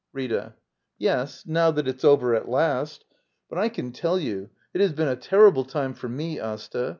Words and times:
Rita. 0.13 0.55
Yes, 0.97 1.45
now 1.45 1.69
that 1.69 1.87
it's 1.87 2.03
over 2.03 2.33
at 2.33 2.49
last.— 2.49 3.05
But 3.51 3.59
I 3.59 3.69
can 3.69 3.91
tell 3.91 4.17
you 4.17 4.49
it 4.73 4.81
has 4.81 4.93
been 4.93 5.07
a 5.09 5.15
terrible 5.15 5.63
time 5.63 5.93
for 5.93 6.09
me, 6.09 6.39
Asta. 6.39 6.89